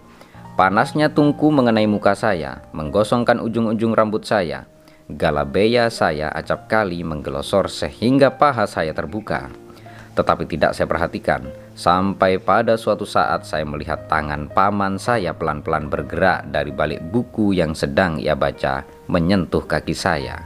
Panasnya 0.54 1.10
tungku 1.10 1.50
mengenai 1.50 1.90
muka 1.90 2.14
saya, 2.14 2.62
menggosongkan 2.78 3.42
ujung-ujung 3.42 3.98
rambut 3.98 4.22
saya. 4.22 4.70
Galabeya 5.10 5.90
saya 5.90 6.30
acap 6.30 6.70
kali 6.70 7.02
menggelosor 7.02 7.68
sehingga 7.68 8.38
paha 8.38 8.70
saya 8.70 8.94
terbuka. 8.94 9.50
Tetapi 10.14 10.46
tidak 10.46 10.78
saya 10.78 10.86
perhatikan, 10.86 11.42
sampai 11.74 12.38
pada 12.38 12.78
suatu 12.78 13.02
saat 13.02 13.50
saya 13.50 13.66
melihat 13.66 14.06
tangan 14.06 14.46
paman 14.54 15.02
saya 15.02 15.34
pelan-pelan 15.34 15.90
bergerak 15.90 16.46
dari 16.54 16.70
balik 16.70 17.02
buku 17.10 17.58
yang 17.58 17.74
sedang 17.74 18.22
ia 18.22 18.38
baca 18.38 18.86
menyentuh 19.10 19.66
kaki 19.66 19.98
saya. 19.98 20.38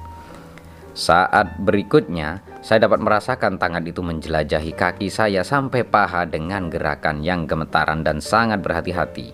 Saat 0.96 1.62
berikutnya, 1.62 2.42
saya 2.68 2.84
dapat 2.84 3.00
merasakan 3.00 3.56
tangan 3.56 3.88
itu 3.88 4.04
menjelajahi 4.04 4.76
kaki 4.76 5.08
saya 5.08 5.40
sampai 5.48 5.88
paha 5.88 6.28
dengan 6.28 6.68
gerakan 6.68 7.24
yang 7.24 7.48
gemetaran 7.48 8.04
dan 8.04 8.20
sangat 8.20 8.60
berhati-hati. 8.60 9.32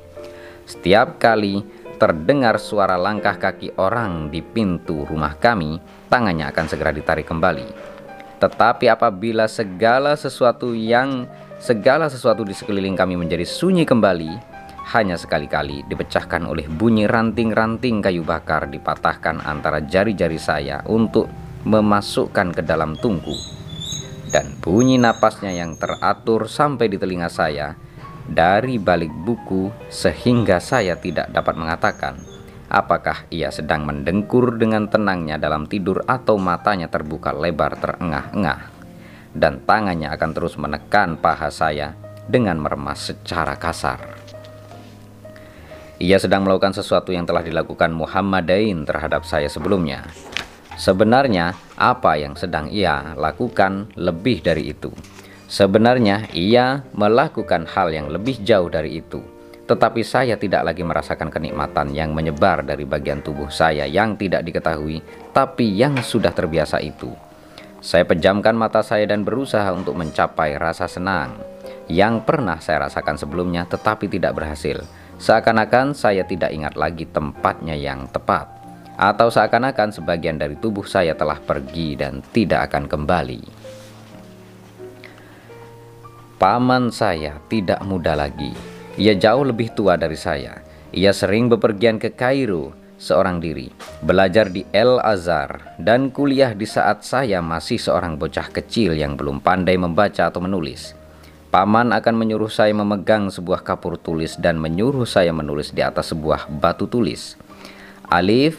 Setiap 0.69 1.17
kali 1.17 1.65
terdengar 1.97 2.61
suara 2.61 2.93
langkah 2.93 3.33
kaki 3.41 3.73
orang 3.81 4.29
di 4.29 4.45
pintu 4.45 5.01
rumah 5.09 5.33
kami, 5.41 5.81
tangannya 6.13 6.45
akan 6.45 6.65
segera 6.69 6.93
ditarik 6.93 7.25
kembali. 7.25 7.65
Tetapi 8.37 8.85
apabila 8.93 9.49
segala 9.49 10.13
sesuatu 10.13 10.77
yang 10.77 11.25
segala 11.57 12.13
sesuatu 12.13 12.45
di 12.45 12.53
sekeliling 12.53 12.93
kami 12.93 13.17
menjadi 13.17 13.49
sunyi 13.49 13.81
kembali, 13.81 14.29
hanya 14.93 15.17
sekali-kali 15.17 15.81
dipecahkan 15.89 16.45
oleh 16.45 16.69
bunyi 16.69 17.09
ranting-ranting 17.09 17.97
kayu 17.97 18.21
bakar 18.21 18.69
dipatahkan 18.69 19.41
antara 19.41 19.81
jari-jari 19.81 20.37
saya 20.37 20.85
untuk 20.85 21.25
memasukkan 21.63 22.51
ke 22.55 22.61
dalam 22.63 22.99
tungku 22.99 23.35
dan 24.33 24.57
bunyi 24.59 24.99
napasnya 24.99 25.53
yang 25.53 25.77
teratur 25.77 26.49
sampai 26.49 26.89
di 26.89 26.97
telinga 26.97 27.29
saya 27.29 27.77
dari 28.27 28.79
balik 28.79 29.11
buku 29.11 29.69
sehingga 29.91 30.57
saya 30.63 30.95
tidak 30.99 31.29
dapat 31.29 31.55
mengatakan 31.59 32.19
apakah 32.71 33.29
ia 33.29 33.53
sedang 33.53 33.85
mendengkur 33.85 34.57
dengan 34.57 34.89
tenangnya 34.89 35.37
dalam 35.37 35.69
tidur 35.69 36.01
atau 36.09 36.41
matanya 36.41 36.89
terbuka 36.89 37.29
lebar 37.29 37.77
terengah-engah 37.77 38.73
dan 39.37 39.61
tangannya 39.61 40.09
akan 40.13 40.31
terus 40.33 40.57
menekan 40.57 41.21
paha 41.21 41.53
saya 41.53 41.93
dengan 42.25 42.57
meremas 42.61 43.13
secara 43.13 43.57
kasar. 43.59 43.99
Ia 46.01 46.17
sedang 46.19 46.43
melakukan 46.43 46.73
sesuatu 46.75 47.13
yang 47.13 47.23
telah 47.23 47.45
dilakukan 47.45 47.93
Muhammadain 47.93 48.83
terhadap 48.83 49.23
saya 49.23 49.47
sebelumnya. 49.47 50.03
Sebenarnya, 50.73 51.53
apa 51.77 52.17
yang 52.17 52.33
sedang 52.33 52.65
ia 52.73 53.13
lakukan 53.13 53.93
lebih 53.93 54.41
dari 54.41 54.73
itu. 54.73 54.89
Sebenarnya, 55.45 56.33
ia 56.33 56.81
melakukan 56.97 57.69
hal 57.69 57.93
yang 57.93 58.09
lebih 58.09 58.41
jauh 58.41 58.73
dari 58.73 58.97
itu, 58.97 59.21
tetapi 59.69 60.01
saya 60.01 60.33
tidak 60.33 60.65
lagi 60.65 60.81
merasakan 60.81 61.29
kenikmatan 61.29 61.93
yang 61.93 62.09
menyebar 62.09 62.65
dari 62.65 62.89
bagian 62.89 63.21
tubuh 63.21 63.53
saya 63.53 63.85
yang 63.85 64.17
tidak 64.17 64.41
diketahui, 64.49 65.05
tapi 65.29 65.77
yang 65.77 65.93
sudah 66.01 66.33
terbiasa 66.33 66.81
itu. 66.81 67.13
Saya 67.77 68.07
pejamkan 68.09 68.57
mata 68.57 68.81
saya 68.81 69.05
dan 69.05 69.21
berusaha 69.21 69.69
untuk 69.75 69.93
mencapai 69.93 70.57
rasa 70.57 70.89
senang 70.89 71.37
yang 71.85 72.25
pernah 72.25 72.57
saya 72.57 72.89
rasakan 72.89 73.21
sebelumnya, 73.21 73.69
tetapi 73.69 74.09
tidak 74.09 74.33
berhasil. 74.41 74.81
Seakan-akan 75.21 75.93
saya 75.93 76.25
tidak 76.25 76.49
ingat 76.49 76.73
lagi 76.73 77.05
tempatnya 77.05 77.77
yang 77.77 78.09
tepat 78.09 78.62
atau 78.97 79.29
seakan-akan 79.29 79.89
sebagian 79.93 80.37
dari 80.37 80.57
tubuh 80.57 80.85
saya 80.85 81.17
telah 81.17 81.41
pergi 81.41 81.97
dan 81.97 82.21
tidak 82.33 82.71
akan 82.71 82.85
kembali. 82.85 83.41
Paman 86.37 86.91
saya 86.91 87.39
tidak 87.47 87.79
muda 87.87 88.19
lagi. 88.19 88.51
Ia 88.99 89.15
jauh 89.15 89.47
lebih 89.47 89.71
tua 89.73 89.95
dari 89.95 90.19
saya. 90.19 90.59
Ia 90.93 91.15
sering 91.15 91.49
bepergian 91.49 91.97
ke 91.97 92.13
Kairo 92.13 92.75
seorang 93.03 93.43
diri, 93.43 93.67
belajar 93.99 94.47
di 94.47 94.63
El 94.71 95.01
Azhar, 95.01 95.75
dan 95.75 96.07
kuliah 96.13 96.55
di 96.55 96.63
saat 96.63 97.03
saya 97.03 97.43
masih 97.43 97.75
seorang 97.75 98.15
bocah 98.15 98.47
kecil 98.47 98.95
yang 98.95 99.19
belum 99.19 99.43
pandai 99.43 99.75
membaca 99.75 100.29
atau 100.29 100.39
menulis. 100.39 100.95
Paman 101.53 101.93
akan 101.93 102.15
menyuruh 102.17 102.49
saya 102.49 102.73
memegang 102.73 103.29
sebuah 103.29 103.61
kapur 103.61 104.01
tulis 104.01 104.39
dan 104.41 104.57
menyuruh 104.57 105.05
saya 105.05 105.29
menulis 105.29 105.69
di 105.69 105.85
atas 105.85 106.09
sebuah 106.09 106.49
batu 106.49 106.89
tulis. 106.89 107.37
Alif, 108.09 108.57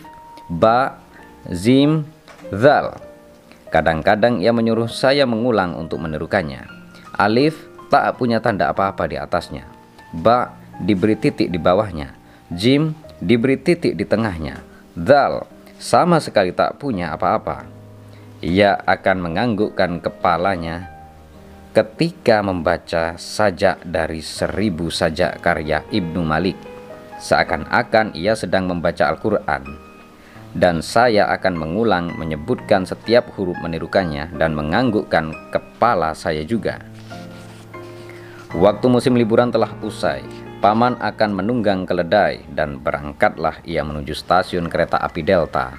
ba, 0.49 1.01
zim, 1.49 2.05
zal. 2.53 2.97
Kadang-kadang 3.73 4.39
ia 4.39 4.55
menyuruh 4.55 4.87
saya 4.87 5.27
mengulang 5.27 5.75
untuk 5.75 5.99
menirukannya. 5.99 6.69
Alif 7.15 7.59
tak 7.91 8.19
punya 8.19 8.39
tanda 8.39 8.71
apa-apa 8.71 9.11
di 9.11 9.19
atasnya. 9.19 9.67
Ba 10.15 10.55
diberi 10.79 11.19
titik 11.19 11.51
di 11.51 11.59
bawahnya. 11.59 12.15
Jim 12.55 12.95
diberi 13.19 13.59
titik 13.59 13.99
di 13.99 14.07
tengahnya. 14.07 14.63
Zal 14.95 15.51
sama 15.75 16.23
sekali 16.23 16.55
tak 16.55 16.79
punya 16.79 17.11
apa-apa. 17.19 17.67
Ia 18.45 18.79
akan 18.79 19.27
menganggukkan 19.27 19.99
kepalanya 19.99 20.87
ketika 21.75 22.39
membaca 22.47 23.19
sajak 23.19 23.83
dari 23.83 24.23
seribu 24.23 24.87
sajak 24.87 25.43
karya 25.43 25.83
Ibnu 25.91 26.23
Malik. 26.23 26.55
Seakan-akan 27.19 28.15
ia 28.15 28.39
sedang 28.39 28.71
membaca 28.71 29.11
Al-Quran 29.11 29.94
dan 30.55 30.79
saya 30.81 31.27
akan 31.35 31.55
mengulang 31.59 32.15
menyebutkan 32.15 32.87
setiap 32.87 33.35
huruf 33.35 33.59
menirukannya 33.59 34.31
dan 34.39 34.55
menganggukkan 34.55 35.35
kepala 35.51 36.15
saya 36.15 36.47
juga. 36.47 36.79
Waktu 38.55 38.87
musim 38.87 39.19
liburan 39.19 39.51
telah 39.51 39.75
usai, 39.83 40.23
paman 40.63 40.95
akan 41.03 41.31
menunggang 41.35 41.83
keledai 41.83 42.47
dan 42.55 42.79
berangkatlah 42.79 43.59
ia 43.67 43.83
menuju 43.83 44.15
stasiun 44.15 44.71
kereta 44.71 45.03
api 45.03 45.27
Delta. 45.27 45.75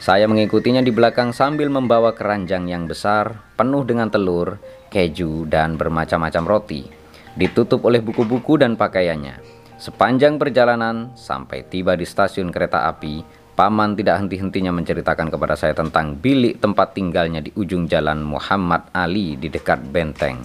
Saya 0.00 0.24
mengikutinya 0.24 0.80
di 0.80 0.88
belakang 0.88 1.36
sambil 1.36 1.68
membawa 1.68 2.16
keranjang 2.16 2.68
yang 2.68 2.88
besar 2.88 3.44
penuh 3.56 3.84
dengan 3.84 4.08
telur, 4.08 4.56
keju, 4.88 5.48
dan 5.48 5.76
bermacam-macam 5.76 6.44
roti, 6.44 6.88
ditutup 7.36 7.84
oleh 7.84 8.00
buku-buku 8.00 8.56
dan 8.56 8.76
pakaiannya. 8.76 9.40
Sepanjang 9.76 10.40
perjalanan 10.40 11.12
sampai 11.12 11.68
tiba 11.68 11.92
di 11.92 12.08
stasiun 12.08 12.48
kereta 12.48 12.88
api, 12.88 13.43
Paman 13.54 13.94
tidak 13.94 14.18
henti-hentinya 14.18 14.74
menceritakan 14.74 15.30
kepada 15.30 15.54
saya 15.54 15.78
tentang 15.78 16.18
bilik 16.18 16.58
tempat 16.58 16.90
tinggalnya 16.90 17.38
di 17.38 17.54
ujung 17.54 17.86
jalan 17.86 18.18
Muhammad 18.18 18.90
Ali 18.90 19.38
di 19.38 19.46
dekat 19.46 19.78
benteng, 19.94 20.42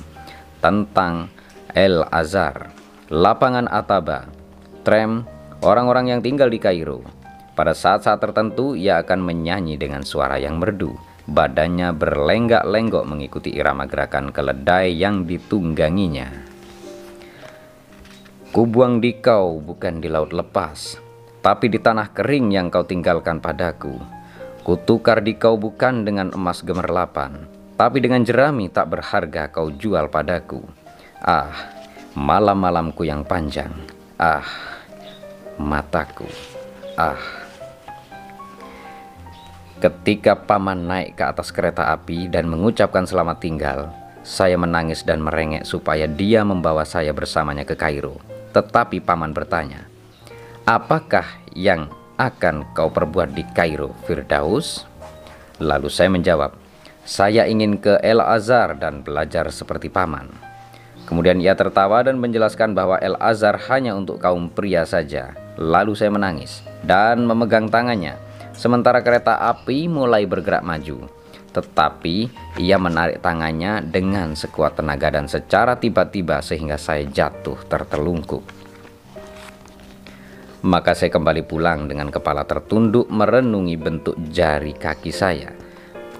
tentang 0.62 1.26
El 1.74 2.06
Azhar, 2.14 2.70
lapangan 3.10 3.66
Ataba, 3.66 4.30
tram, 4.86 5.26
orang-orang 5.66 6.14
yang 6.14 6.22
tinggal 6.22 6.54
di 6.54 6.62
Kairo. 6.62 7.02
Pada 7.58 7.74
saat-saat 7.74 8.22
tertentu 8.22 8.78
ia 8.78 9.02
akan 9.02 9.26
menyanyi 9.26 9.82
dengan 9.82 10.06
suara 10.06 10.38
yang 10.38 10.62
merdu, 10.62 10.94
badannya 11.26 11.90
berlenggak-lenggok 11.98 13.10
mengikuti 13.10 13.58
irama 13.58 13.90
gerakan 13.90 14.30
keledai 14.30 14.94
yang 14.94 15.26
ditungganginya. 15.26 16.30
Kubuang 18.54 19.02
di 19.02 19.18
kau 19.18 19.58
bukan 19.58 19.98
di 19.98 20.10
laut 20.14 20.30
lepas, 20.30 21.09
tapi 21.40 21.72
di 21.72 21.80
tanah 21.80 22.12
kering 22.12 22.52
yang 22.52 22.68
kau 22.68 22.84
tinggalkan 22.84 23.40
padaku. 23.40 23.96
Kutukar 24.64 25.24
di 25.24 25.40
kau 25.40 25.56
bukan 25.56 26.04
dengan 26.04 26.30
emas 26.36 26.62
gemerlapan, 26.62 27.48
tapi 27.80 28.04
dengan 28.04 28.22
jerami 28.22 28.68
tak 28.68 28.92
berharga 28.92 29.50
kau 29.50 29.72
jual 29.72 30.12
padaku. 30.12 30.62
Ah, 31.24 31.52
malam-malamku 32.14 33.08
yang 33.08 33.24
panjang. 33.24 33.72
Ah, 34.20 34.46
mataku. 35.58 36.28
Ah. 37.00 37.18
Ketika 39.80 40.36
paman 40.36 40.92
naik 40.92 41.16
ke 41.16 41.24
atas 41.24 41.56
kereta 41.56 41.96
api 41.96 42.28
dan 42.28 42.52
mengucapkan 42.52 43.08
selamat 43.08 43.38
tinggal, 43.40 43.80
saya 44.22 44.60
menangis 44.60 45.02
dan 45.08 45.24
merengek 45.24 45.66
supaya 45.66 46.06
dia 46.06 46.44
membawa 46.46 46.86
saya 46.86 47.16
bersamanya 47.16 47.66
ke 47.66 47.74
Kairo. 47.74 48.20
Tetapi 48.54 49.02
paman 49.02 49.34
bertanya, 49.34 49.89
Apakah 50.70 51.26
yang 51.58 51.90
akan 52.22 52.62
kau 52.78 52.94
perbuat 52.94 53.34
di 53.34 53.42
Kairo, 53.58 53.90
Firdaus? 54.06 54.86
Lalu 55.58 55.90
saya 55.90 56.14
menjawab, 56.14 56.54
Saya 57.02 57.50
ingin 57.50 57.82
ke 57.82 57.98
El 58.06 58.22
Azhar 58.22 58.78
dan 58.78 59.02
belajar 59.02 59.50
seperti 59.50 59.90
paman. 59.90 60.30
Kemudian 61.10 61.42
ia 61.42 61.58
tertawa 61.58 62.06
dan 62.06 62.22
menjelaskan 62.22 62.78
bahwa 62.78 63.02
El 63.02 63.18
Azhar 63.18 63.58
hanya 63.66 63.98
untuk 63.98 64.22
kaum 64.22 64.46
pria 64.46 64.86
saja. 64.86 65.34
Lalu 65.58 65.98
saya 65.98 66.14
menangis 66.14 66.62
dan 66.86 67.26
memegang 67.26 67.66
tangannya. 67.74 68.22
Sementara 68.54 69.02
kereta 69.02 69.42
api 69.50 69.90
mulai 69.90 70.30
bergerak 70.30 70.62
maju. 70.62 71.10
Tetapi 71.50 72.30
ia 72.62 72.78
menarik 72.78 73.26
tangannya 73.26 73.82
dengan 73.82 74.38
sekuat 74.38 74.78
tenaga 74.78 75.18
dan 75.18 75.26
secara 75.26 75.82
tiba-tiba 75.82 76.46
sehingga 76.46 76.78
saya 76.78 77.10
jatuh 77.10 77.58
tertelungkup. 77.66 78.59
Maka 80.60 80.92
saya 80.92 81.08
kembali 81.08 81.48
pulang 81.48 81.88
dengan 81.88 82.12
kepala 82.12 82.44
tertunduk 82.44 83.08
merenungi 83.08 83.80
bentuk 83.80 84.20
jari 84.28 84.76
kaki 84.76 85.08
saya. 85.08 85.56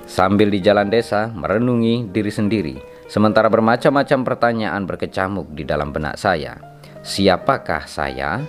Sambil 0.08 0.48
di 0.48 0.64
jalan 0.64 0.88
desa 0.88 1.28
merenungi 1.36 2.08
diri 2.08 2.32
sendiri, 2.32 2.76
sementara 3.12 3.52
bermacam-macam 3.52 4.24
pertanyaan 4.24 4.88
berkecamuk 4.88 5.52
di 5.52 5.68
dalam 5.68 5.92
benak 5.92 6.16
saya. 6.16 6.56
Siapakah 7.04 7.84
saya? 7.84 8.40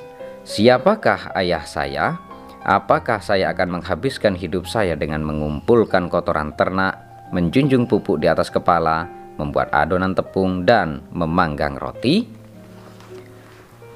Siapakah 0.47 1.35
ayah 1.35 1.67
saya? 1.67 2.23
Apakah 2.63 3.19
saya 3.19 3.51
akan 3.51 3.83
menghabiskan 3.83 4.39
hidup 4.39 4.71
saya 4.71 4.95
dengan 4.95 5.27
mengumpulkan 5.27 6.07
kotoran 6.07 6.55
ternak, 6.55 6.97
menjunjung 7.35 7.91
pupuk 7.91 8.23
di 8.23 8.31
atas 8.31 8.47
kepala, 8.47 9.11
membuat 9.43 9.75
adonan 9.75 10.15
tepung, 10.15 10.63
dan 10.63 11.03
memanggang 11.11 11.75
roti? 11.75 12.40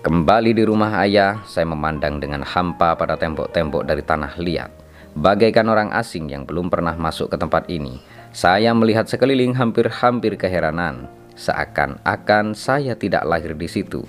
Kembali 0.05 0.53
di 0.53 0.69
rumah 0.69 1.01
ayah, 1.01 1.41
saya 1.49 1.65
memandang 1.65 2.21
dengan 2.21 2.45
hampa 2.45 2.93
pada 2.93 3.17
tembok-tembok 3.17 3.89
dari 3.89 4.05
tanah 4.05 4.37
liat. 4.37 4.69
Bagaikan 5.17 5.65
orang 5.65 5.97
asing 5.97 6.29
yang 6.29 6.45
belum 6.45 6.69
pernah 6.69 6.93
masuk 6.93 7.33
ke 7.33 7.41
tempat 7.41 7.73
ini, 7.73 8.05
saya 8.29 8.77
melihat 8.77 9.09
sekeliling 9.09 9.57
hampir-hampir 9.57 10.37
keheranan, 10.37 11.09
seakan-akan 11.41 12.53
saya 12.53 12.93
tidak 13.01 13.25
lahir 13.25 13.57
di 13.57 13.65
situ. 13.65 14.05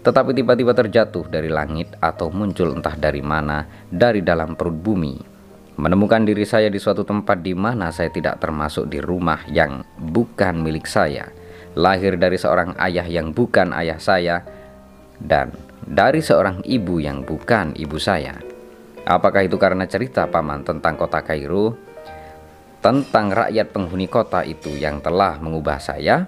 Tetapi 0.00 0.32
tiba-tiba 0.32 0.72
terjatuh 0.72 1.28
dari 1.28 1.52
langit 1.52 1.92
atau 2.00 2.32
muncul 2.32 2.72
entah 2.72 2.96
dari 2.96 3.20
mana, 3.20 3.68
dari 3.92 4.24
dalam 4.24 4.56
perut 4.56 4.80
bumi. 4.80 5.20
Menemukan 5.76 6.24
diri 6.24 6.48
saya 6.48 6.72
di 6.72 6.80
suatu 6.80 7.04
tempat 7.04 7.44
di 7.44 7.52
mana 7.52 7.92
saya 7.92 8.08
tidak 8.08 8.40
termasuk 8.40 8.88
di 8.88 8.96
rumah 8.96 9.44
yang 9.52 9.84
bukan 10.00 10.64
milik 10.64 10.88
saya. 10.88 11.28
Lahir 11.76 12.16
dari 12.16 12.40
seorang 12.40 12.80
ayah 12.80 13.04
yang 13.04 13.36
bukan 13.36 13.76
ayah 13.76 14.00
saya, 14.00 14.63
dan 15.20 15.54
dari 15.84 16.24
seorang 16.24 16.64
ibu 16.64 16.98
yang 16.98 17.22
bukan 17.22 17.76
ibu 17.76 18.00
saya. 18.00 18.40
Apakah 19.04 19.44
itu 19.44 19.60
karena 19.60 19.84
cerita 19.84 20.24
paman 20.24 20.64
tentang 20.64 20.96
kota 20.96 21.20
Kairo, 21.20 21.76
tentang 22.80 23.32
rakyat 23.32 23.68
penghuni 23.72 24.08
kota 24.08 24.40
itu 24.44 24.72
yang 24.72 25.04
telah 25.04 25.36
mengubah 25.40 25.76
saya? 25.76 26.24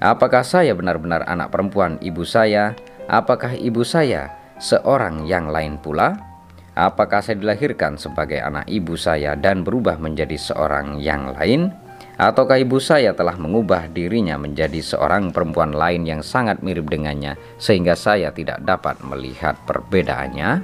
Apakah 0.00 0.44
saya 0.44 0.72
benar-benar 0.76 1.24
anak 1.28 1.52
perempuan 1.52 1.96
ibu 2.00 2.24
saya? 2.24 2.76
Apakah 3.08 3.56
ibu 3.56 3.84
saya 3.84 4.32
seorang 4.60 5.24
yang 5.24 5.48
lain 5.48 5.80
pula? 5.80 6.16
Apakah 6.76 7.20
saya 7.20 7.36
dilahirkan 7.36 8.00
sebagai 8.00 8.40
anak 8.40 8.64
ibu 8.68 8.96
saya 8.96 9.36
dan 9.36 9.60
berubah 9.60 10.00
menjadi 10.00 10.36
seorang 10.40 11.00
yang 11.00 11.36
lain? 11.36 11.72
Ataukah 12.20 12.60
ibu 12.60 12.76
saya 12.76 13.16
telah 13.16 13.32
mengubah 13.40 13.88
dirinya 13.88 14.36
menjadi 14.36 14.76
seorang 14.84 15.32
perempuan 15.32 15.72
lain 15.72 16.04
yang 16.04 16.20
sangat 16.20 16.60
mirip 16.60 16.84
dengannya 16.84 17.40
sehingga 17.56 17.96
saya 17.96 18.28
tidak 18.28 18.60
dapat 18.60 19.00
melihat 19.00 19.56
perbedaannya? 19.64 20.60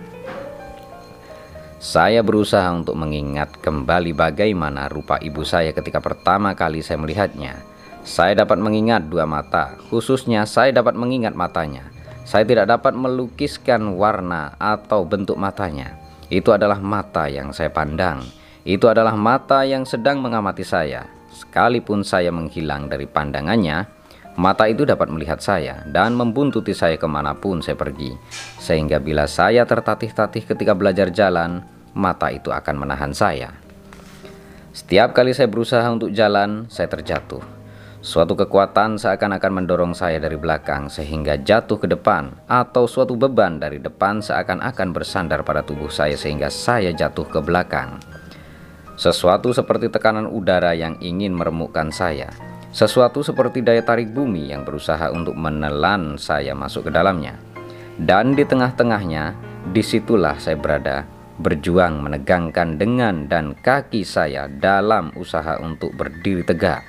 Saya 1.80 2.20
berusaha 2.20 2.68
untuk 2.76 3.00
mengingat 3.00 3.56
kembali 3.64 4.12
bagaimana 4.12 4.92
rupa 4.92 5.16
ibu 5.24 5.48
saya 5.48 5.72
ketika 5.72 5.96
pertama 5.96 6.52
kali 6.52 6.84
saya 6.84 7.00
melihatnya. 7.00 7.56
Saya 8.04 8.36
dapat 8.36 8.60
mengingat 8.60 9.08
dua 9.08 9.24
mata, 9.24 9.80
khususnya 9.88 10.44
saya 10.44 10.76
dapat 10.76 10.92
mengingat 10.92 11.32
matanya. 11.32 11.88
Saya 12.28 12.44
tidak 12.44 12.68
dapat 12.68 12.92
melukiskan 12.92 13.96
warna 13.96 14.52
atau 14.60 15.08
bentuk 15.08 15.40
matanya. 15.40 15.96
Itu 16.28 16.52
adalah 16.52 16.84
mata 16.84 17.32
yang 17.32 17.56
saya 17.56 17.72
pandang. 17.72 18.20
Itu 18.60 18.92
adalah 18.92 19.16
mata 19.16 19.64
yang 19.64 19.88
sedang 19.88 20.20
mengamati 20.20 20.60
saya 20.60 21.15
Sekalipun 21.36 22.00
saya 22.00 22.32
menghilang 22.32 22.88
dari 22.88 23.04
pandangannya, 23.04 23.84
mata 24.40 24.64
itu 24.72 24.88
dapat 24.88 25.12
melihat 25.12 25.36
saya 25.44 25.84
dan 25.84 26.16
membuntuti 26.16 26.72
saya 26.72 26.96
ke 26.96 27.04
mana 27.04 27.36
pun 27.36 27.60
saya 27.60 27.76
pergi. 27.76 28.16
Sehingga 28.56 28.96
bila 28.96 29.28
saya 29.28 29.68
tertatih-tatih 29.68 30.48
ketika 30.48 30.72
belajar 30.72 31.12
jalan, 31.12 31.60
mata 31.92 32.32
itu 32.32 32.48
akan 32.48 32.80
menahan 32.80 33.12
saya. 33.12 33.52
Setiap 34.72 35.12
kali 35.12 35.36
saya 35.36 35.52
berusaha 35.52 35.84
untuk 35.92 36.08
jalan, 36.12 36.64
saya 36.72 36.88
terjatuh. 36.88 37.44
Suatu 38.00 38.32
kekuatan 38.38 38.96
seakan-akan 38.96 39.52
mendorong 39.60 39.92
saya 39.92 40.16
dari 40.22 40.38
belakang 40.40 40.88
sehingga 40.88 41.36
jatuh 41.36 41.76
ke 41.76 41.90
depan 41.90 42.32
atau 42.46 42.86
suatu 42.86 43.18
beban 43.18 43.58
dari 43.60 43.82
depan 43.82 44.22
seakan-akan 44.22 44.88
bersandar 44.94 45.42
pada 45.42 45.66
tubuh 45.66 45.90
saya 45.90 46.14
sehingga 46.14 46.46
saya 46.48 46.94
jatuh 46.96 47.26
ke 47.28 47.42
belakang. 47.42 47.98
Sesuatu 48.96 49.52
seperti 49.52 49.92
tekanan 49.92 50.24
udara 50.24 50.72
yang 50.72 50.96
ingin 51.04 51.36
meremukkan 51.36 51.92
saya. 51.92 52.32
Sesuatu 52.72 53.20
seperti 53.20 53.60
daya 53.60 53.84
tarik 53.84 54.08
bumi 54.08 54.48
yang 54.48 54.64
berusaha 54.64 55.12
untuk 55.12 55.36
menelan 55.36 56.16
saya 56.16 56.56
masuk 56.56 56.88
ke 56.88 56.90
dalamnya. 56.96 57.36
Dan 58.00 58.32
di 58.32 58.48
tengah-tengahnya, 58.48 59.36
di 59.68 59.84
situlah 59.84 60.40
saya 60.40 60.56
berada, 60.56 61.04
berjuang 61.36 62.00
menegangkan 62.00 62.80
dengan 62.80 63.28
dan 63.28 63.52
kaki 63.60 64.00
saya 64.00 64.48
dalam 64.48 65.12
usaha 65.20 65.60
untuk 65.60 65.92
berdiri 65.92 66.48
tegak. 66.48 66.80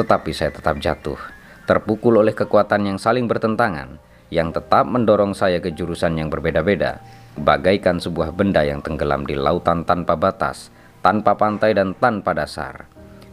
Tetapi 0.00 0.32
saya 0.32 0.48
tetap 0.48 0.80
jatuh, 0.80 1.20
terpukul 1.68 2.24
oleh 2.24 2.32
kekuatan 2.32 2.88
yang 2.88 2.96
saling 2.96 3.28
bertentangan, 3.28 4.00
yang 4.32 4.48
tetap 4.48 4.88
mendorong 4.88 5.36
saya 5.36 5.60
ke 5.60 5.76
jurusan 5.76 6.16
yang 6.16 6.32
berbeda-beda, 6.32 7.04
bagaikan 7.36 8.00
sebuah 8.00 8.32
benda 8.32 8.64
yang 8.64 8.80
tenggelam 8.80 9.28
di 9.28 9.36
lautan 9.36 9.84
tanpa 9.84 10.16
batas, 10.16 10.72
tanpa 11.00 11.34
pantai 11.38 11.74
dan 11.74 11.94
tanpa 11.96 12.34
dasar. 12.34 12.86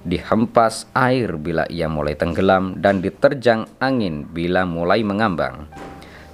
Dihempas 0.05 0.85
air 0.93 1.33
bila 1.41 1.65
ia 1.65 1.89
mulai 1.89 2.13
tenggelam 2.13 2.77
dan 2.77 3.01
diterjang 3.01 3.65
angin 3.81 4.29
bila 4.29 4.61
mulai 4.61 5.01
mengambang. 5.01 5.65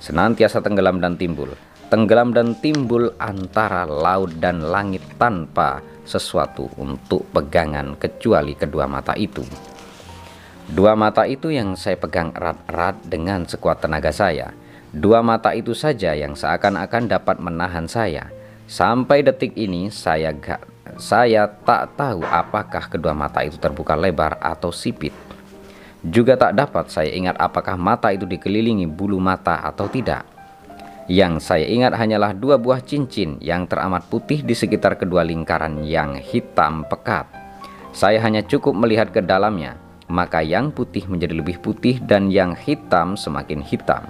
Senantiasa 0.03 0.59
tenggelam 0.59 0.99
dan 0.99 1.15
timbul, 1.15 1.55
tenggelam 1.87 2.35
dan 2.35 2.51
timbul 2.59 3.15
antara 3.15 3.87
laut 3.87 4.35
dan 4.43 4.59
langit 4.59 4.99
tanpa 5.15 5.79
sesuatu 6.03 6.67
untuk 6.75 7.23
pegangan 7.31 7.95
kecuali 7.95 8.59
kedua 8.59 8.91
mata 8.91 9.15
itu. 9.15 9.43
Dua 10.71 10.95
mata 10.95 11.27
itu 11.27 11.51
yang 11.51 11.75
saya 11.75 11.99
pegang 11.99 12.31
erat-erat 12.31 12.95
dengan 13.03 13.43
sekuat 13.43 13.83
tenaga 13.83 14.11
saya. 14.15 14.55
Dua 14.91 15.19
mata 15.19 15.51
itu 15.51 15.75
saja 15.75 16.15
yang 16.15 16.35
seakan-akan 16.35 17.11
dapat 17.11 17.39
menahan 17.43 17.91
saya. 17.91 18.31
Sampai 18.71 19.19
detik 19.19 19.51
ini 19.59 19.91
saya 19.91 20.31
gak 20.31 20.70
saya 20.97 21.47
tak 21.47 21.95
tahu 21.95 22.25
apakah 22.25 22.89
kedua 22.89 23.13
mata 23.15 23.45
itu 23.45 23.55
terbuka 23.55 23.95
lebar 23.95 24.41
atau 24.41 24.73
sipit. 24.73 25.13
Juga 26.01 26.33
tak 26.33 26.57
dapat 26.57 26.89
saya 26.89 27.13
ingat 27.13 27.37
apakah 27.37 27.77
mata 27.77 28.09
itu 28.09 28.25
dikelilingi 28.25 28.89
bulu 28.89 29.21
mata 29.21 29.61
atau 29.61 29.85
tidak. 29.85 30.25
Yang 31.05 31.45
saya 31.45 31.69
ingat 31.69 31.93
hanyalah 31.93 32.33
dua 32.33 32.57
buah 32.57 32.81
cincin 32.81 33.37
yang 33.37 33.69
teramat 33.69 34.09
putih 34.09 34.41
di 34.41 34.57
sekitar 34.57 34.97
kedua 34.97 35.21
lingkaran 35.21 35.85
yang 35.85 36.17
hitam 36.17 36.87
pekat. 36.89 37.29
Saya 37.93 38.17
hanya 38.23 38.41
cukup 38.41 38.73
melihat 38.73 39.11
ke 39.13 39.21
dalamnya, 39.21 39.77
maka 40.09 40.41
yang 40.41 40.73
putih 40.73 41.05
menjadi 41.05 41.37
lebih 41.37 41.61
putih 41.61 42.01
dan 42.01 42.31
yang 42.31 42.57
hitam 42.57 43.13
semakin 43.13 43.61
hitam. 43.61 44.07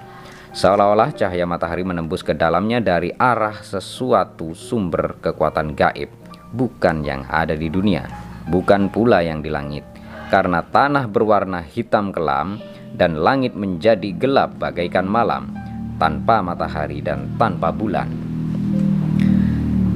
Seolah-olah 0.54 1.12
cahaya 1.12 1.44
matahari 1.44 1.82
menembus 1.82 2.24
ke 2.24 2.32
dalamnya 2.32 2.78
dari 2.78 3.12
arah 3.16 3.60
sesuatu 3.60 4.54
sumber 4.56 5.18
kekuatan 5.20 5.74
gaib 5.74 6.21
bukan 6.52 7.02
yang 7.02 7.24
ada 7.26 7.56
di 7.56 7.72
dunia, 7.72 8.04
bukan 8.46 8.92
pula 8.92 9.24
yang 9.24 9.40
di 9.40 9.48
langit, 9.48 9.82
karena 10.28 10.60
tanah 10.62 11.08
berwarna 11.08 11.64
hitam 11.64 12.12
kelam 12.12 12.60
dan 12.92 13.16
langit 13.18 13.56
menjadi 13.56 14.12
gelap 14.14 14.60
bagaikan 14.60 15.08
malam, 15.08 15.52
tanpa 15.96 16.44
matahari 16.44 17.00
dan 17.00 17.32
tanpa 17.40 17.72
bulan. 17.72 18.08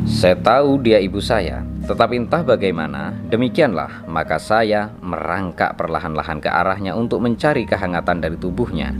Saya 0.06 0.38
tahu 0.38 0.80
dia 0.80 1.02
ibu 1.02 1.18
saya, 1.18 1.66
tetapi 1.84 2.24
entah 2.24 2.46
bagaimana, 2.46 3.12
demikianlah 3.26 4.06
maka 4.06 4.38
saya 4.38 4.94
merangkak 5.02 5.74
perlahan-lahan 5.74 6.38
ke 6.38 6.46
arahnya 6.46 6.94
untuk 6.94 7.20
mencari 7.20 7.66
kehangatan 7.66 8.22
dari 8.22 8.38
tubuhnya. 8.38 8.94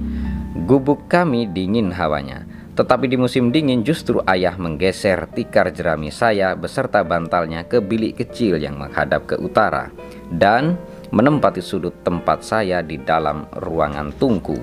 Gubuk 0.67 1.07
kami 1.07 1.47
dingin 1.47 1.95
hawanya, 1.95 2.43
tetapi 2.77 3.09
di 3.09 3.17
musim 3.17 3.49
dingin 3.49 3.81
justru 3.81 4.21
ayah 4.29 4.53
menggeser 4.61 5.33
tikar 5.33 5.73
jerami 5.73 6.13
saya 6.13 6.53
beserta 6.53 7.01
bantalnya 7.01 7.65
ke 7.65 7.81
bilik 7.81 8.21
kecil 8.21 8.61
yang 8.61 8.77
menghadap 8.77 9.25
ke 9.25 9.41
utara 9.41 9.89
dan 10.29 10.77
menempati 11.09 11.65
sudut 11.65 12.05
tempat 12.05 12.45
saya 12.45 12.85
di 12.85 13.01
dalam 13.01 13.49
ruangan 13.57 14.13
tungku. 14.21 14.61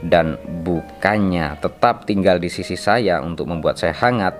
Dan 0.00 0.40
bukannya 0.64 1.60
tetap 1.60 2.08
tinggal 2.08 2.40
di 2.40 2.48
sisi 2.48 2.74
saya 2.74 3.20
untuk 3.20 3.52
membuat 3.52 3.76
saya 3.76 3.92
hangat, 3.94 4.32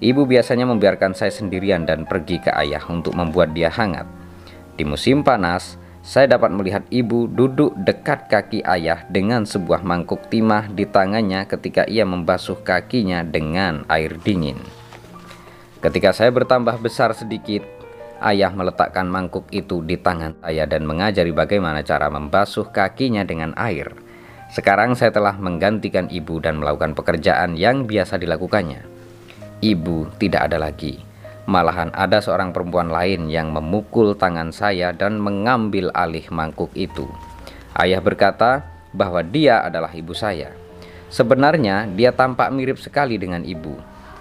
ibu 0.00 0.24
biasanya 0.24 0.64
membiarkan 0.64 1.12
saya 1.12 1.28
sendirian 1.28 1.84
dan 1.84 2.08
pergi 2.08 2.40
ke 2.40 2.50
ayah 2.56 2.80
untuk 2.88 3.12
membuat 3.12 3.52
dia 3.52 3.68
hangat. 3.68 4.08
Di 4.72 4.88
musim 4.88 5.20
panas, 5.20 5.76
saya 6.02 6.34
dapat 6.34 6.50
melihat 6.50 6.82
ibu 6.90 7.30
duduk 7.30 7.78
dekat 7.78 8.26
kaki 8.26 8.66
ayah 8.66 9.06
dengan 9.06 9.46
sebuah 9.46 9.86
mangkuk 9.86 10.26
timah 10.26 10.66
di 10.66 10.82
tangannya 10.82 11.46
ketika 11.46 11.86
ia 11.86 12.02
membasuh 12.02 12.58
kakinya 12.58 13.22
dengan 13.22 13.86
air 13.86 14.18
dingin. 14.18 14.58
Ketika 15.78 16.10
saya 16.10 16.34
bertambah 16.34 16.82
besar 16.82 17.14
sedikit, 17.14 17.62
ayah 18.18 18.50
meletakkan 18.50 19.06
mangkuk 19.06 19.46
itu 19.54 19.78
di 19.86 19.94
tangan 19.94 20.34
saya 20.42 20.66
dan 20.66 20.90
mengajari 20.90 21.30
bagaimana 21.30 21.86
cara 21.86 22.10
membasuh 22.10 22.74
kakinya 22.74 23.22
dengan 23.22 23.54
air. 23.54 23.94
Sekarang 24.50 24.98
saya 24.98 25.14
telah 25.14 25.38
menggantikan 25.38 26.10
ibu 26.10 26.42
dan 26.42 26.58
melakukan 26.58 26.98
pekerjaan 26.98 27.54
yang 27.54 27.86
biasa 27.86 28.18
dilakukannya. 28.18 28.84
Ibu 29.62 30.18
tidak 30.18 30.50
ada 30.50 30.58
lagi 30.58 31.11
Malahan 31.42 31.90
ada 31.90 32.22
seorang 32.22 32.54
perempuan 32.54 32.86
lain 32.86 33.26
yang 33.26 33.50
memukul 33.50 34.14
tangan 34.14 34.54
saya 34.54 34.94
dan 34.94 35.18
mengambil 35.18 35.90
alih 35.90 36.22
mangkuk 36.30 36.70
itu. 36.78 37.10
Ayah 37.74 37.98
berkata 37.98 38.62
bahwa 38.94 39.26
dia 39.26 39.58
adalah 39.58 39.90
ibu 39.90 40.14
saya. 40.14 40.54
Sebenarnya 41.10 41.90
dia 41.90 42.14
tampak 42.14 42.54
mirip 42.54 42.78
sekali 42.78 43.18
dengan 43.18 43.42
ibu. 43.42 43.74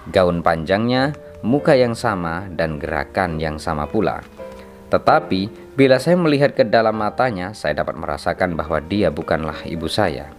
Gaun 0.10 0.42
panjangnya, 0.42 1.14
muka 1.46 1.78
yang 1.78 1.94
sama, 1.94 2.50
dan 2.50 2.82
gerakan 2.82 3.38
yang 3.38 3.62
sama 3.62 3.86
pula. 3.86 4.26
Tetapi 4.90 5.74
bila 5.78 6.02
saya 6.02 6.18
melihat 6.18 6.58
ke 6.58 6.66
dalam 6.66 6.98
matanya, 6.98 7.54
saya 7.54 7.86
dapat 7.86 8.02
merasakan 8.02 8.58
bahwa 8.58 8.82
dia 8.82 9.14
bukanlah 9.14 9.62
ibu 9.70 9.86
saya. 9.86 10.34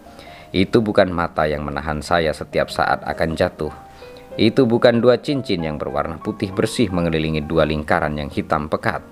Itu 0.50 0.82
bukan 0.82 1.14
mata 1.14 1.46
yang 1.46 1.62
menahan 1.62 2.02
saya 2.02 2.34
setiap 2.34 2.68
saat 2.68 3.00
akan 3.06 3.38
jatuh 3.38 3.91
itu 4.40 4.64
bukan 4.64 5.04
dua 5.04 5.20
cincin 5.20 5.60
yang 5.60 5.76
berwarna 5.76 6.16
putih 6.16 6.48
bersih 6.56 6.88
mengelilingi 6.88 7.44
dua 7.44 7.68
lingkaran 7.68 8.16
yang 8.16 8.32
hitam 8.32 8.72
pekat. 8.72 9.04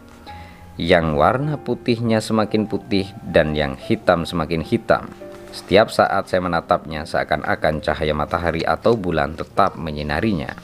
Yang 0.80 1.06
warna 1.12 1.60
putihnya 1.60 2.24
semakin 2.24 2.64
putih 2.64 3.04
dan 3.20 3.52
yang 3.52 3.76
hitam 3.76 4.24
semakin 4.24 4.64
hitam. 4.64 5.12
Setiap 5.52 5.92
saat 5.92 6.30
saya 6.30 6.40
menatapnya 6.40 7.04
seakan-akan 7.04 7.84
cahaya 7.84 8.16
matahari 8.16 8.64
atau 8.64 8.96
bulan 8.96 9.36
tetap 9.36 9.76
menyinarinya. 9.76 10.56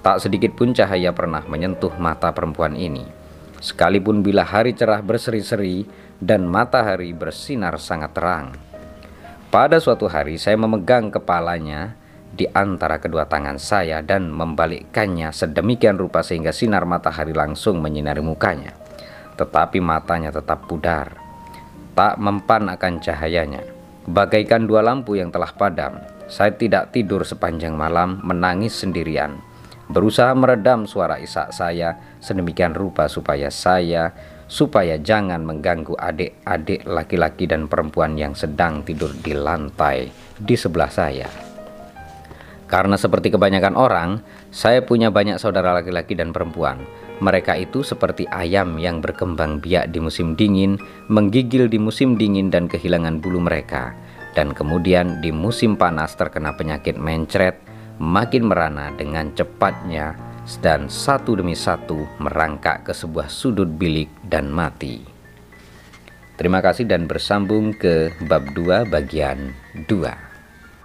Tak 0.00 0.24
sedikit 0.24 0.56
pun 0.56 0.72
cahaya 0.72 1.12
pernah 1.12 1.44
menyentuh 1.44 1.92
mata 2.00 2.32
perempuan 2.32 2.72
ini. 2.72 3.04
Sekalipun 3.58 4.22
bila 4.22 4.46
hari 4.46 4.72
cerah 4.72 5.02
berseri-seri 5.02 5.84
dan 6.22 6.46
matahari 6.46 7.10
bersinar 7.12 7.76
sangat 7.82 8.16
terang. 8.16 8.54
Pada 9.50 9.82
suatu 9.82 10.06
hari 10.06 10.38
saya 10.38 10.54
memegang 10.54 11.10
kepalanya 11.10 11.97
di 12.38 12.46
antara 12.54 13.02
kedua 13.02 13.26
tangan 13.26 13.58
saya 13.58 13.98
dan 13.98 14.30
membalikkannya 14.30 15.34
sedemikian 15.34 15.98
rupa 15.98 16.22
sehingga 16.22 16.54
sinar 16.54 16.86
matahari 16.86 17.34
langsung 17.34 17.82
menyinari 17.82 18.22
mukanya. 18.22 18.78
Tetapi 19.34 19.82
matanya 19.82 20.30
tetap 20.30 20.70
pudar, 20.70 21.18
tak 21.98 22.14
mempan 22.22 22.70
akan 22.70 23.02
cahayanya. 23.02 23.66
Bagaikan 24.06 24.70
dua 24.70 24.86
lampu 24.86 25.18
yang 25.18 25.34
telah 25.34 25.50
padam, 25.50 25.98
saya 26.30 26.54
tidak 26.54 26.94
tidur 26.94 27.26
sepanjang 27.26 27.74
malam 27.74 28.22
menangis 28.22 28.78
sendirian. 28.78 29.42
Berusaha 29.90 30.30
meredam 30.38 30.86
suara 30.86 31.18
isak 31.18 31.50
saya 31.50 31.98
sedemikian 32.22 32.76
rupa 32.76 33.10
supaya 33.10 33.50
saya 33.50 34.14
supaya 34.48 34.96
jangan 34.96 35.44
mengganggu 35.44 35.92
adik-adik 35.96 36.86
laki-laki 36.88 37.44
dan 37.44 37.68
perempuan 37.68 38.16
yang 38.16 38.32
sedang 38.32 38.80
tidur 38.80 39.12
di 39.12 39.36
lantai 39.36 40.08
di 40.40 40.56
sebelah 40.56 40.88
saya. 40.88 41.47
Karena 42.68 43.00
seperti 43.00 43.32
kebanyakan 43.32 43.74
orang, 43.80 44.20
saya 44.52 44.84
punya 44.84 45.08
banyak 45.08 45.40
saudara 45.40 45.72
laki-laki 45.72 46.12
dan 46.12 46.36
perempuan. 46.36 46.84
Mereka 47.18 47.56
itu 47.56 47.80
seperti 47.80 48.28
ayam 48.28 48.76
yang 48.76 49.00
berkembang 49.00 49.58
biak 49.58 49.90
di 49.90 49.98
musim 49.98 50.36
dingin, 50.36 50.76
menggigil 51.08 51.66
di 51.66 51.80
musim 51.80 52.20
dingin 52.20 52.52
dan 52.52 52.68
kehilangan 52.68 53.24
bulu 53.24 53.40
mereka. 53.40 53.96
Dan 54.36 54.52
kemudian 54.52 55.24
di 55.24 55.32
musim 55.32 55.74
panas 55.80 56.14
terkena 56.14 56.54
penyakit 56.54 57.00
mencret, 57.00 57.56
makin 57.98 58.46
merana 58.46 58.92
dengan 58.94 59.32
cepatnya 59.32 60.14
dan 60.60 60.92
satu 60.92 61.40
demi 61.40 61.56
satu 61.56 62.04
merangkak 62.20 62.88
ke 62.88 62.92
sebuah 62.92 63.32
sudut 63.32 63.68
bilik 63.68 64.08
dan 64.28 64.52
mati. 64.52 65.02
Terima 66.38 66.62
kasih 66.62 66.86
dan 66.86 67.10
bersambung 67.10 67.74
ke 67.74 68.14
bab 68.30 68.46
2 68.54 68.86
bagian 68.86 69.50
2. 69.90 70.27